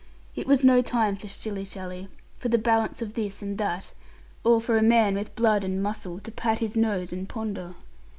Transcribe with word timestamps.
It 0.35 0.47
was 0.47 0.63
no 0.63 0.81
time 0.81 1.15
for 1.15 1.27
shilly 1.27 1.63
shally, 1.63 2.07
for 2.39 2.49
the 2.49 2.57
balance 2.57 3.03
of 3.03 3.13
this 3.13 3.43
and 3.43 3.59
that, 3.59 3.93
or 4.43 4.59
for 4.59 4.75
a 4.75 4.81
man 4.81 5.13
with 5.13 5.35
blood 5.35 5.63
and 5.63 5.83
muscle 5.83 6.19
to 6.21 6.31
pat 6.31 6.57
his 6.57 6.75
nose 6.75 7.13
and 7.13 7.29
ponder. 7.29 7.75